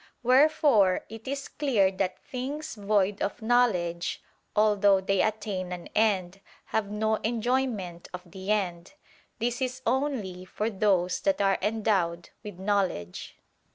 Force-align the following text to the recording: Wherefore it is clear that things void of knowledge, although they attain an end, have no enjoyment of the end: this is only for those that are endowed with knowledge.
Wherefore 0.23 1.05
it 1.09 1.27
is 1.27 1.47
clear 1.47 1.91
that 1.91 2.17
things 2.25 2.73
void 2.73 3.21
of 3.21 3.39
knowledge, 3.39 4.19
although 4.55 4.99
they 4.99 5.21
attain 5.21 5.71
an 5.71 5.89
end, 5.93 6.41
have 6.65 6.89
no 6.89 7.17
enjoyment 7.17 8.07
of 8.11 8.23
the 8.25 8.49
end: 8.51 8.93
this 9.37 9.61
is 9.61 9.83
only 9.85 10.43
for 10.43 10.71
those 10.71 11.19
that 11.19 11.39
are 11.39 11.59
endowed 11.61 12.31
with 12.43 12.57
knowledge. 12.57 13.37